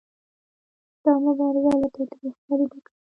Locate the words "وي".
2.93-3.01